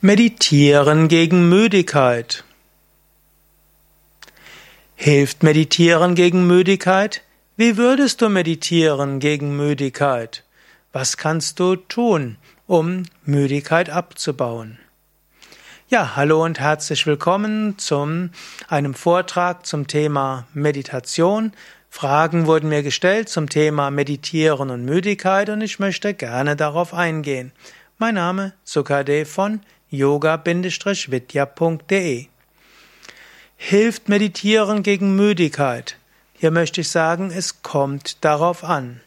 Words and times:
Meditieren 0.00 1.08
gegen 1.08 1.48
Müdigkeit. 1.48 2.44
Hilft 4.94 5.42
Meditieren 5.42 6.14
gegen 6.14 6.46
Müdigkeit? 6.46 7.24
Wie 7.56 7.76
würdest 7.76 8.22
du 8.22 8.28
meditieren 8.28 9.18
gegen 9.18 9.56
Müdigkeit? 9.56 10.44
Was 10.92 11.16
kannst 11.16 11.58
du 11.58 11.74
tun, 11.74 12.36
um 12.68 13.06
Müdigkeit 13.24 13.90
abzubauen? 13.90 14.78
Ja, 15.88 16.14
hallo 16.14 16.44
und 16.44 16.60
herzlich 16.60 17.04
willkommen 17.04 17.76
zum 17.78 18.30
einem 18.68 18.94
Vortrag 18.94 19.66
zum 19.66 19.88
Thema 19.88 20.46
Meditation. 20.54 21.50
Fragen 21.90 22.46
wurden 22.46 22.68
mir 22.68 22.84
gestellt 22.84 23.28
zum 23.30 23.48
Thema 23.48 23.90
Meditieren 23.90 24.70
und 24.70 24.84
Müdigkeit 24.84 25.48
und 25.48 25.60
ich 25.60 25.80
möchte 25.80 26.14
gerne 26.14 26.54
darauf 26.54 26.94
eingehen. 26.94 27.50
Mein 27.98 28.14
Name 28.14 28.52
Sukade 28.62 29.26
von 29.26 29.60
yoga-vidya.de 29.90 32.26
Hilft 33.56 34.08
Meditieren 34.08 34.82
gegen 34.82 35.14
Müdigkeit? 35.16 35.96
Hier 36.34 36.50
möchte 36.50 36.82
ich 36.82 36.90
sagen, 36.90 37.30
es 37.30 37.62
kommt 37.62 38.22
darauf 38.24 38.62
an. 38.62 39.00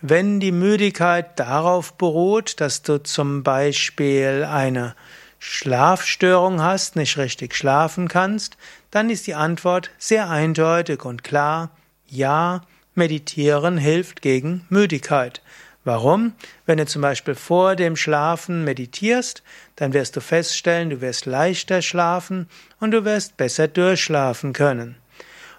Wenn 0.00 0.38
die 0.38 0.52
Müdigkeit 0.52 1.40
darauf 1.40 1.94
beruht, 1.94 2.60
dass 2.60 2.82
du 2.82 3.02
zum 3.02 3.42
Beispiel 3.42 4.46
eine 4.48 4.94
Schlafstörung 5.38 6.62
hast, 6.62 6.96
nicht 6.96 7.18
richtig 7.18 7.54
schlafen 7.54 8.08
kannst, 8.08 8.56
dann 8.90 9.10
ist 9.10 9.26
die 9.26 9.34
Antwort 9.34 9.90
sehr 9.98 10.30
eindeutig 10.30 11.04
und 11.04 11.22
klar, 11.24 11.70
ja, 12.06 12.62
meditieren 12.94 13.76
hilft 13.76 14.22
gegen 14.22 14.64
Müdigkeit. 14.68 15.42
Warum? 15.84 16.32
Wenn 16.64 16.78
du 16.78 16.86
zum 16.86 17.02
Beispiel 17.02 17.34
vor 17.34 17.76
dem 17.76 17.94
Schlafen 17.94 18.64
meditierst, 18.64 19.42
dann 19.76 19.92
wirst 19.92 20.16
du 20.16 20.20
feststellen, 20.20 20.88
du 20.88 21.02
wirst 21.02 21.26
leichter 21.26 21.82
schlafen 21.82 22.48
und 22.80 22.92
du 22.92 23.04
wirst 23.04 23.36
besser 23.36 23.68
durchschlafen 23.68 24.54
können. 24.54 24.96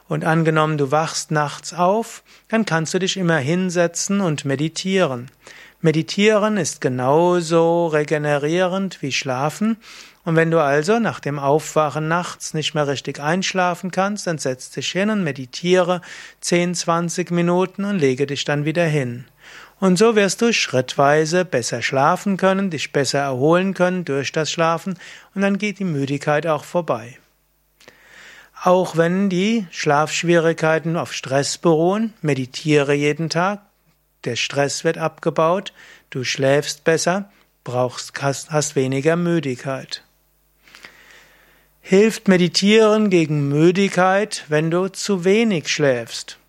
Und 0.08 0.26
angenommen, 0.26 0.78
du 0.78 0.92
wachst 0.92 1.32
nachts 1.32 1.74
auf, 1.74 2.24
dann 2.48 2.66
kannst 2.66 2.94
du 2.94 3.00
dich 3.00 3.18
immer 3.18 3.38
hinsetzen 3.38 4.22
und 4.22 4.46
meditieren. 4.46 5.30
Meditieren 5.82 6.58
ist 6.58 6.82
genauso 6.82 7.88
regenerierend 7.88 9.04
wie 9.04 9.12
Schlafen. 9.12 9.78
Und 10.24 10.36
wenn 10.36 10.50
du 10.50 10.60
also 10.60 10.98
nach 10.98 11.20
dem 11.20 11.38
Aufwachen 11.38 12.08
nachts 12.08 12.56
nicht 12.56 12.74
mehr 12.74 12.88
richtig 12.88 13.20
einschlafen 13.20 13.92
kannst, 13.92 14.26
dann 14.26 14.40
setz 14.40 14.72
dich 14.72 14.92
hin 14.92 15.12
und 15.12 15.24
meditiere 15.24 16.02
10, 16.42 16.74
20 16.74 17.30
Minuten 17.30 17.86
und 17.86 18.00
lege 18.00 18.26
dich 18.26 18.44
dann 18.46 18.66
wieder 18.66 18.86
hin. 18.86 19.26
Und 19.80 19.98
so 19.98 20.16
wirst 20.16 20.42
du 20.42 20.54
schrittweise 20.54 21.44
besser 21.44 21.82
schlafen 21.82 22.38
können, 22.38 22.70
dich 22.70 22.92
besser 22.92 23.20
erholen 23.20 23.74
können 23.74 24.06
durch 24.06 24.32
das 24.32 24.52
Schlafen 24.52 24.98
und 25.34 25.42
dann 25.42 25.58
geht 25.58 25.80
die 25.80 25.84
Müdigkeit 25.84 26.48
auch 26.48 26.64
vorbei. 26.64 27.18
Auch 28.64 28.96
wenn 28.98 29.30
die 29.30 29.68
Schlafschwierigkeiten 29.72 30.96
auf 30.98 31.14
Stress 31.14 31.58
beruhen, 31.58 32.14
meditiere 32.22 32.94
jeden 32.94 33.30
Tag, 33.30 33.62
der 34.24 34.36
Stress 34.38 34.84
wird 34.84 34.98
abgebaut, 34.98 35.74
du 36.10 36.24
schläfst 36.24 36.84
besser, 36.84 37.30
brauchst, 37.64 38.22
hast, 38.22 38.52
hast 38.52 38.76
weniger 38.76 39.18
Müdigkeit. 39.18 40.04
Hilft 41.82 42.28
Meditieren 42.28 43.12
gegen 43.12 43.50
Müdigkeit, 43.50 44.46
wenn 44.48 44.72
du 44.72 44.88
zu 44.88 45.24
wenig 45.26 45.68
schläfst? 45.68 46.40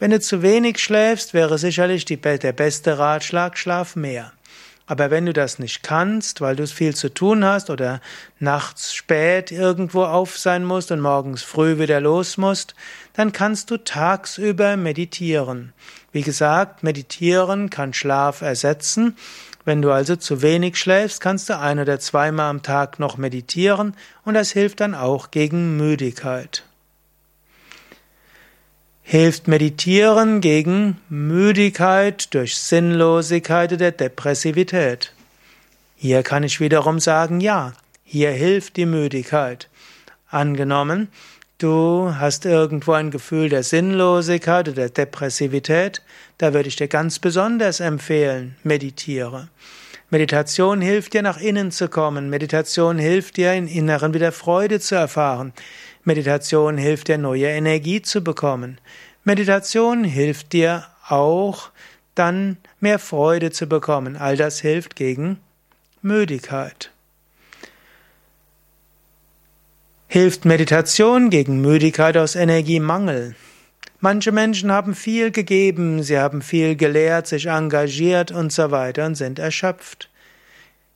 Wenn 0.00 0.12
du 0.12 0.20
zu 0.20 0.42
wenig 0.42 0.78
schläfst, 0.78 1.34
wäre 1.34 1.58
sicherlich 1.58 2.04
die, 2.04 2.18
der 2.18 2.52
beste 2.52 2.98
Ratschlag, 2.98 3.58
schlaf 3.58 3.96
mehr. 3.96 4.32
Aber 4.86 5.10
wenn 5.10 5.26
du 5.26 5.32
das 5.32 5.58
nicht 5.58 5.82
kannst, 5.82 6.40
weil 6.40 6.54
du 6.54 6.66
viel 6.68 6.94
zu 6.94 7.12
tun 7.12 7.44
hast 7.44 7.68
oder 7.68 8.00
nachts 8.38 8.94
spät 8.94 9.50
irgendwo 9.50 10.04
auf 10.04 10.38
sein 10.38 10.64
musst 10.64 10.92
und 10.92 11.00
morgens 11.00 11.42
früh 11.42 11.78
wieder 11.78 12.00
los 12.00 12.38
musst, 12.38 12.76
dann 13.12 13.32
kannst 13.32 13.72
du 13.72 13.76
tagsüber 13.76 14.76
meditieren. 14.76 15.72
Wie 16.12 16.22
gesagt, 16.22 16.84
meditieren 16.84 17.68
kann 17.68 17.92
Schlaf 17.92 18.40
ersetzen. 18.40 19.16
Wenn 19.64 19.82
du 19.82 19.90
also 19.90 20.14
zu 20.14 20.42
wenig 20.42 20.76
schläfst, 20.76 21.20
kannst 21.20 21.50
du 21.50 21.58
ein 21.58 21.80
oder 21.80 21.98
zweimal 21.98 22.48
am 22.48 22.62
Tag 22.62 23.00
noch 23.00 23.18
meditieren 23.18 23.96
und 24.24 24.34
das 24.34 24.52
hilft 24.52 24.78
dann 24.78 24.94
auch 24.94 25.32
gegen 25.32 25.76
Müdigkeit. 25.76 26.67
Hilft 29.10 29.48
Meditieren 29.48 30.42
gegen 30.42 30.98
Müdigkeit 31.08 32.34
durch 32.34 32.58
Sinnlosigkeit 32.58 33.72
oder 33.72 33.90
Depressivität? 33.90 35.14
Hier 35.96 36.22
kann 36.22 36.42
ich 36.42 36.60
wiederum 36.60 37.00
sagen, 37.00 37.40
ja, 37.40 37.72
hier 38.04 38.32
hilft 38.32 38.76
die 38.76 38.84
Müdigkeit. 38.84 39.70
Angenommen, 40.28 41.08
du 41.56 42.16
hast 42.18 42.44
irgendwo 42.44 42.92
ein 42.92 43.10
Gefühl 43.10 43.48
der 43.48 43.62
Sinnlosigkeit 43.62 44.68
oder 44.68 44.90
Depressivität, 44.90 46.02
da 46.36 46.52
würde 46.52 46.68
ich 46.68 46.76
dir 46.76 46.88
ganz 46.88 47.18
besonders 47.18 47.80
empfehlen, 47.80 48.56
meditiere. 48.62 49.48
Meditation 50.10 50.82
hilft 50.82 51.14
dir 51.14 51.22
nach 51.22 51.38
innen 51.38 51.70
zu 51.70 51.88
kommen. 51.88 52.30
Meditation 52.30 52.98
hilft 52.98 53.36
dir 53.36 53.52
in 53.52 53.68
Inneren 53.68 54.14
wieder 54.14 54.32
Freude 54.32 54.80
zu 54.80 54.94
erfahren. 54.94 55.52
Meditation 56.08 56.78
hilft 56.78 57.08
dir, 57.08 57.18
neue 57.18 57.48
Energie 57.48 58.00
zu 58.00 58.24
bekommen. 58.24 58.80
Meditation 59.24 60.04
hilft 60.04 60.54
dir 60.54 60.86
auch, 61.06 61.68
dann 62.14 62.56
mehr 62.80 62.98
Freude 62.98 63.50
zu 63.50 63.66
bekommen. 63.66 64.16
All 64.16 64.34
das 64.38 64.58
hilft 64.58 64.96
gegen 64.96 65.38
Müdigkeit. 66.00 66.90
Hilft 70.06 70.46
Meditation 70.46 71.28
gegen 71.28 71.60
Müdigkeit 71.60 72.16
aus 72.16 72.36
Energiemangel? 72.36 73.36
Manche 74.00 74.32
Menschen 74.32 74.72
haben 74.72 74.94
viel 74.94 75.30
gegeben, 75.30 76.02
sie 76.02 76.18
haben 76.18 76.40
viel 76.40 76.74
gelehrt, 76.74 77.26
sich 77.26 77.48
engagiert 77.48 78.30
und 78.32 78.50
so 78.50 78.70
weiter 78.70 79.04
und 79.04 79.16
sind 79.16 79.38
erschöpft. 79.38 80.08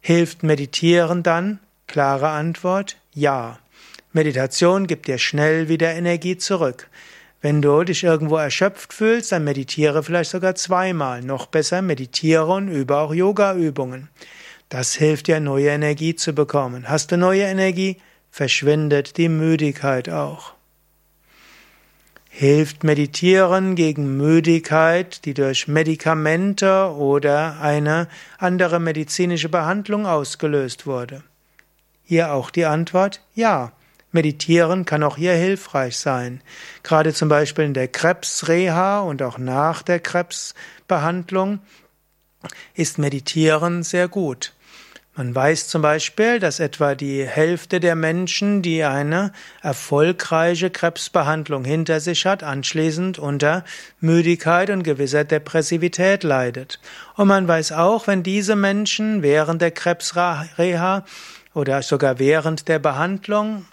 Hilft 0.00 0.42
Meditieren 0.42 1.22
dann? 1.22 1.58
Klare 1.86 2.30
Antwort, 2.30 2.96
ja. 3.12 3.58
Meditation 4.14 4.86
gibt 4.86 5.08
dir 5.08 5.18
schnell 5.18 5.68
wieder 5.68 5.94
Energie 5.94 6.36
zurück. 6.36 6.88
Wenn 7.40 7.62
du 7.62 7.82
dich 7.82 8.04
irgendwo 8.04 8.36
erschöpft 8.36 8.92
fühlst, 8.92 9.32
dann 9.32 9.44
meditiere 9.44 10.02
vielleicht 10.02 10.30
sogar 10.30 10.54
zweimal. 10.54 11.22
Noch 11.22 11.46
besser, 11.46 11.82
meditiere 11.82 12.46
und 12.46 12.68
übe 12.68 12.96
auch 12.96 13.14
Yoga-Übungen. 13.14 14.08
Das 14.68 14.94
hilft 14.94 15.26
dir, 15.26 15.40
neue 15.40 15.70
Energie 15.70 16.14
zu 16.14 16.34
bekommen. 16.34 16.88
Hast 16.88 17.10
du 17.10 17.16
neue 17.16 17.42
Energie, 17.42 17.96
verschwindet 18.30 19.16
die 19.16 19.28
Müdigkeit 19.28 20.08
auch. 20.08 20.54
Hilft 22.28 22.84
Meditieren 22.84 23.74
gegen 23.74 24.16
Müdigkeit, 24.16 25.24
die 25.24 25.34
durch 25.34 25.68
Medikamente 25.68 26.90
oder 26.96 27.60
eine 27.60 28.08
andere 28.38 28.80
medizinische 28.80 29.48
Behandlung 29.48 30.06
ausgelöst 30.06 30.86
wurde? 30.86 31.22
Hier 32.04 32.32
auch 32.32 32.50
die 32.50 32.64
Antwort 32.64 33.20
ja. 33.34 33.72
Meditieren 34.12 34.84
kann 34.84 35.02
auch 35.02 35.16
hier 35.16 35.34
hilfreich 35.34 35.98
sein. 35.98 36.42
Gerade 36.82 37.12
zum 37.14 37.28
Beispiel 37.28 37.64
in 37.64 37.74
der 37.74 37.88
Krebsreha 37.88 39.00
und 39.00 39.22
auch 39.22 39.38
nach 39.38 39.82
der 39.82 40.00
Krebsbehandlung 40.00 41.60
ist 42.74 42.98
Meditieren 42.98 43.82
sehr 43.82 44.08
gut. 44.08 44.52
Man 45.14 45.34
weiß 45.34 45.68
zum 45.68 45.82
Beispiel, 45.82 46.38
dass 46.38 46.58
etwa 46.58 46.94
die 46.94 47.26
Hälfte 47.26 47.80
der 47.80 47.94
Menschen, 47.94 48.62
die 48.62 48.82
eine 48.82 49.32
erfolgreiche 49.60 50.70
Krebsbehandlung 50.70 51.66
hinter 51.66 52.00
sich 52.00 52.24
hat, 52.24 52.42
anschließend 52.42 53.18
unter 53.18 53.62
Müdigkeit 54.00 54.70
und 54.70 54.84
gewisser 54.84 55.24
Depressivität 55.24 56.22
leidet. 56.22 56.80
Und 57.14 57.28
man 57.28 57.46
weiß 57.46 57.72
auch, 57.72 58.06
wenn 58.06 58.22
diese 58.22 58.56
Menschen 58.56 59.22
während 59.22 59.60
der 59.60 59.72
Krebsreha 59.72 61.04
oder 61.52 61.82
sogar 61.82 62.18
während 62.18 62.68
der 62.68 62.78
Behandlung 62.78 63.66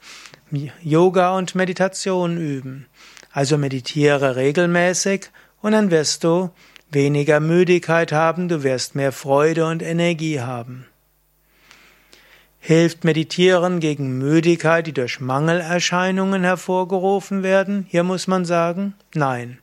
Yoga 0.82 1.38
und 1.38 1.56
Meditation 1.56 2.38
üben. 2.38 2.88
Also 3.32 3.58
meditiere 3.58 4.36
regelmäßig 4.36 5.30
und 5.62 5.74
dann 5.74 5.92
wirst 5.92 6.24
du 6.24 6.50
weniger 6.92 7.40
Müdigkeit 7.40 8.12
haben, 8.12 8.48
du 8.48 8.64
wirst 8.64 8.96
mehr 8.96 9.12
Freude 9.12 9.66
und 9.66 9.84
Energie 9.84 10.40
haben. 10.40 10.86
Hilft 12.60 13.04
Meditieren 13.04 13.80
gegen 13.80 14.18
Müdigkeit, 14.18 14.86
die 14.86 14.94
durch 14.94 15.22
Mangelerscheinungen 15.22 16.44
hervorgerufen 16.44 17.42
werden? 17.42 17.86
Hier 17.88 18.04
muss 18.04 18.28
man 18.28 18.44
sagen, 18.44 18.96
nein. 19.14 19.60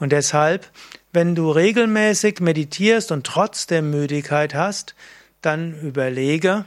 Und 0.00 0.10
deshalb, 0.10 0.68
wenn 1.12 1.36
du 1.36 1.50
regelmäßig 1.50 2.40
meditierst 2.40 3.12
und 3.12 3.24
trotzdem 3.24 3.90
Müdigkeit 3.90 4.54
hast, 4.54 4.96
dann 5.42 5.78
überlege, 5.80 6.64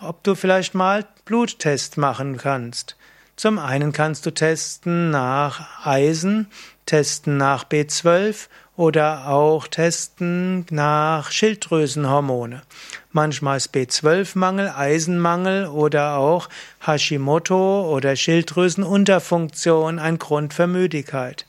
ob 0.00 0.22
du 0.22 0.34
vielleicht 0.34 0.74
mal 0.74 1.06
Bluttest 1.26 1.98
machen 1.98 2.36
kannst. 2.36 2.96
Zum 3.34 3.58
einen 3.58 3.92
kannst 3.92 4.24
du 4.26 4.30
testen 4.30 5.10
nach 5.10 5.84
Eisen, 5.84 6.46
testen 6.86 7.36
nach 7.36 7.64
B12 7.64 8.46
oder 8.76 9.26
auch 9.26 9.66
testen 9.66 10.66
nach 10.70 11.32
Schilddrüsenhormone. 11.32 12.62
Manchmal 13.10 13.56
ist 13.56 13.74
B12-Mangel, 13.74 14.70
Eisenmangel 14.70 15.66
oder 15.66 16.16
auch 16.16 16.48
Hashimoto 16.86 17.92
oder 17.92 18.14
Schilddrüsenunterfunktion 18.14 19.98
ein 19.98 20.18
Grund 20.18 20.54
für 20.54 20.68
Müdigkeit. 20.68 21.44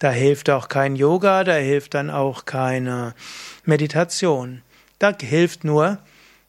Da 0.00 0.10
hilft 0.10 0.50
auch 0.50 0.68
kein 0.68 0.96
Yoga, 0.96 1.44
da 1.44 1.54
hilft 1.54 1.94
dann 1.94 2.10
auch 2.10 2.46
keine 2.46 3.14
Meditation. 3.64 4.62
Da 4.98 5.14
hilft 5.16 5.62
nur 5.62 5.98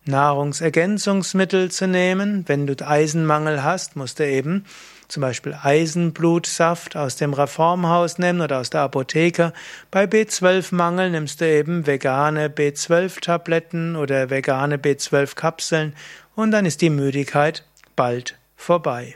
Nahrungsergänzungsmittel 0.05 1.71
zu 1.71 1.87
nehmen. 1.87 2.43
Wenn 2.47 2.67
du 2.67 2.75
Eisenmangel 2.85 3.63
hast, 3.63 3.95
musst 3.95 4.19
du 4.19 4.27
eben 4.27 4.65
zum 5.07 5.21
Beispiel 5.21 5.53
Eisenblutsaft 5.61 6.95
aus 6.95 7.17
dem 7.17 7.33
Reformhaus 7.33 8.17
nehmen 8.17 8.41
oder 8.41 8.59
aus 8.59 8.69
der 8.69 8.81
Apotheke. 8.81 9.53
Bei 9.91 10.05
B12-Mangel 10.05 11.11
nimmst 11.11 11.41
du 11.41 11.47
eben 11.47 11.85
vegane 11.85 12.47
B12-Tabletten 12.47 13.95
oder 13.95 14.29
vegane 14.29 14.77
B12-Kapseln 14.77 15.93
und 16.35 16.51
dann 16.51 16.65
ist 16.65 16.81
die 16.81 16.89
Müdigkeit 16.89 17.65
bald 17.95 18.37
vorbei. 18.55 19.15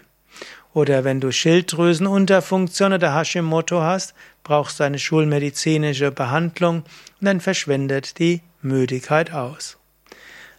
Oder 0.74 1.06
wenn 1.06 1.22
du 1.22 1.32
Schilddrüsenunterfunktion 1.32 2.92
oder 2.92 3.16
Hashimoto 3.16 3.82
hast, 3.82 4.14
brauchst 4.44 4.80
du 4.80 4.84
eine 4.84 5.00
schulmedizinische 5.00 6.12
Behandlung 6.12 6.84
und 7.22 7.26
dann 7.26 7.40
verschwindet 7.40 8.20
die 8.20 8.42
Müdigkeit 8.62 9.32
aus. 9.32 9.78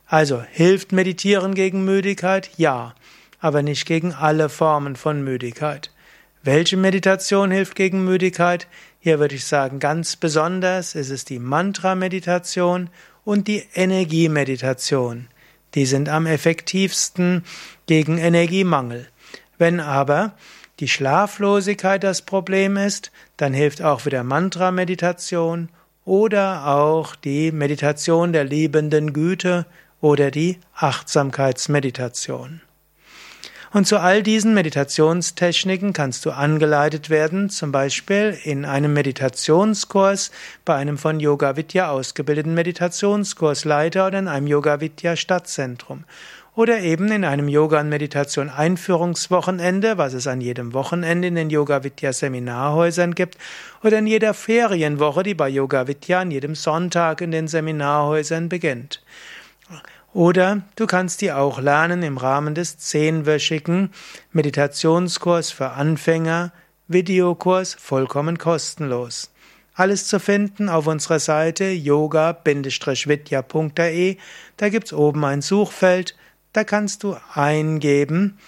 Also, 0.06 0.42
hilft 0.42 0.92
Meditieren 0.92 1.54
gegen 1.54 1.84
Müdigkeit? 1.84 2.50
Ja 2.56 2.94
aber 3.40 3.62
nicht 3.62 3.86
gegen 3.86 4.12
alle 4.12 4.48
Formen 4.48 4.96
von 4.96 5.22
Müdigkeit. 5.22 5.90
Welche 6.42 6.76
Meditation 6.76 7.50
hilft 7.50 7.74
gegen 7.74 8.04
Müdigkeit? 8.04 8.66
Hier 8.98 9.18
würde 9.18 9.34
ich 9.34 9.44
sagen, 9.44 9.78
ganz 9.78 10.16
besonders 10.16 10.94
ist 10.94 11.10
es 11.10 11.24
die 11.24 11.38
Mantra-Meditation 11.38 12.90
und 13.24 13.48
die 13.48 13.64
Energiemeditation. 13.74 15.28
Die 15.74 15.86
sind 15.86 16.08
am 16.08 16.26
effektivsten 16.26 17.44
gegen 17.86 18.18
Energiemangel. 18.18 19.06
Wenn 19.58 19.80
aber 19.80 20.32
die 20.80 20.88
Schlaflosigkeit 20.88 22.04
das 22.04 22.22
Problem 22.22 22.76
ist, 22.76 23.10
dann 23.36 23.52
hilft 23.52 23.82
auch 23.82 24.06
wieder 24.06 24.22
Mantra-Meditation 24.22 25.68
oder 26.04 26.66
auch 26.66 27.16
die 27.16 27.50
Meditation 27.50 28.32
der 28.32 28.44
liebenden 28.44 29.12
Güte 29.12 29.66
oder 30.06 30.30
die 30.30 30.60
Achtsamkeitsmeditation. 30.76 32.60
Und 33.72 33.88
zu 33.88 33.98
all 33.98 34.22
diesen 34.22 34.54
Meditationstechniken 34.54 35.92
kannst 35.92 36.24
du 36.24 36.30
angeleitet 36.30 37.10
werden, 37.10 37.50
zum 37.50 37.72
Beispiel 37.72 38.38
in 38.44 38.64
einem 38.64 38.92
Meditationskurs 38.92 40.30
bei 40.64 40.76
einem 40.76 40.96
von 40.96 41.18
Yoga 41.18 41.56
Vidya 41.56 41.90
ausgebildeten 41.90 42.54
Meditationskursleiter 42.54 44.06
oder 44.06 44.20
in 44.20 44.28
einem 44.28 44.46
Yoga 44.46 44.80
Vidya 44.80 45.16
Stadtzentrum. 45.16 46.04
Oder 46.54 46.78
eben 46.78 47.10
in 47.10 47.24
einem 47.24 47.48
Yoga 47.48 47.80
und 47.80 47.88
Meditation 47.88 48.48
Einführungswochenende, 48.48 49.98
was 49.98 50.14
es 50.14 50.28
an 50.28 50.40
jedem 50.40 50.72
Wochenende 50.72 51.26
in 51.26 51.34
den 51.34 51.50
Yoga 51.50 51.82
Vidya 51.82 52.12
Seminarhäusern 52.12 53.16
gibt, 53.16 53.36
oder 53.82 53.98
in 53.98 54.06
jeder 54.06 54.34
Ferienwoche, 54.34 55.24
die 55.24 55.34
bei 55.34 55.48
Yoga 55.48 55.88
Vidya 55.88 56.20
an 56.20 56.30
jedem 56.30 56.54
Sonntag 56.54 57.20
in 57.22 57.32
den 57.32 57.48
Seminarhäusern 57.48 58.48
beginnt. 58.48 59.02
Oder 60.16 60.62
du 60.76 60.86
kannst 60.86 61.20
die 61.20 61.30
auch 61.30 61.60
lernen 61.60 62.02
im 62.02 62.16
Rahmen 62.16 62.54
des 62.54 62.78
zehnwöchigen 62.78 63.92
Meditationskurs 64.32 65.50
für 65.50 65.72
Anfänger, 65.72 66.54
Videokurs 66.88 67.74
vollkommen 67.74 68.38
kostenlos. 68.38 69.30
Alles 69.74 70.08
zu 70.08 70.18
finden 70.18 70.70
auf 70.70 70.86
unserer 70.86 71.18
Seite 71.18 71.66
yoga-vidya.de. 71.66 74.16
Da 74.56 74.68
gibt's 74.70 74.94
oben 74.94 75.22
ein 75.22 75.42
Suchfeld. 75.42 76.16
Da 76.54 76.64
kannst 76.64 77.02
du 77.02 77.18
eingeben 77.34 78.38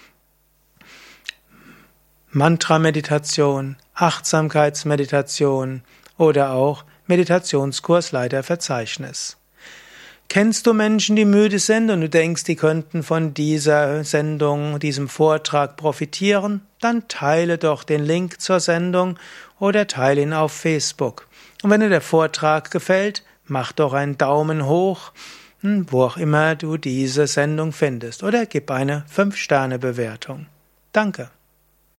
Mantra-Meditation, 2.31 3.75
Achtsamkeitsmeditation 3.93 5.83
oder 6.17 6.53
auch 6.53 6.83
Meditationskursleiterverzeichnis. 7.05 9.38
Kennst 10.29 10.67
du 10.67 10.73
Menschen, 10.73 11.15
die 11.15 11.25
müde 11.25 11.57
sind 11.57 11.89
und 11.89 12.01
du 12.01 12.07
denkst, 12.07 12.43
die 12.43 12.55
könnten 12.55 13.01
von 13.01 13.33
dieser 13.33 14.03
Sendung, 14.03 14.77
diesem 14.77 15.09
Vortrag 15.09 15.75
profitieren? 15.75 16.61
Dann 16.79 17.07
teile 17.07 17.57
doch 17.57 17.83
den 17.83 18.03
Link 18.03 18.39
zur 18.39 18.59
Sendung 18.59 19.17
oder 19.59 19.87
teile 19.87 20.21
ihn 20.21 20.33
auf 20.33 20.51
Facebook. 20.51 21.27
Und 21.63 21.71
wenn 21.71 21.81
dir 21.81 21.89
der 21.89 22.01
Vortrag 22.01 22.69
gefällt, 22.69 23.23
mach 23.45 23.71
doch 23.71 23.93
einen 23.93 24.19
Daumen 24.19 24.67
hoch, 24.67 25.13
hm, 25.61 25.87
wo 25.89 26.03
auch 26.03 26.17
immer 26.17 26.55
du 26.55 26.77
diese 26.77 27.25
Sendung 27.25 27.71
findest, 27.71 28.21
oder 28.21 28.45
gib 28.45 28.69
eine 28.69 29.05
5-Sterne-Bewertung. 29.11 30.45
Danke. 30.93 31.31